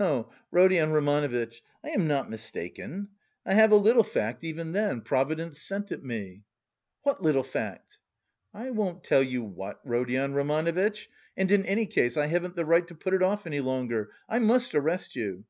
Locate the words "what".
7.02-7.22, 9.44-9.78